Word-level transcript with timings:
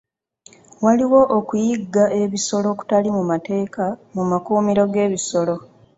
Waliwo 0.83 1.21
okuyigga 1.37 2.03
ebisolo 2.21 2.67
okutali 2.73 3.09
mu 3.17 3.23
mateeka 3.31 3.85
mu 4.15 4.23
makuumiro 4.31 4.83
g'ebisolo. 4.93 5.55